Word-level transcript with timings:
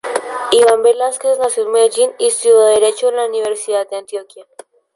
Iván 0.49 0.81
Velásquez 0.81 1.37
nació 1.37 1.61
en 1.61 1.71
Medellín 1.73 2.11
y 2.17 2.25
estudió 2.25 2.59
derecho 2.61 3.09
en 3.09 3.17
la 3.17 3.27
Universidad 3.27 3.87
de 3.87 3.97
Antioquia. 3.97 4.47